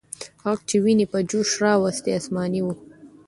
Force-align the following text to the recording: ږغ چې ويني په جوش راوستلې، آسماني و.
ږغ 0.41 0.59
چې 0.69 0.75
ويني 0.83 1.05
په 1.11 1.19
جوش 1.29 1.49
راوستلې، 1.63 2.11
آسماني 2.19 2.61
و. 2.63 2.67